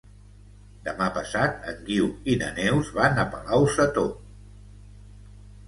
Demà 0.87 1.09
passat 1.17 1.67
en 1.73 1.83
Guiu 1.91 2.09
i 2.33 2.39
na 2.45 2.49
Neus 2.57 2.91
van 2.97 3.23
a 3.25 3.29
Palau-sator. 3.37 4.11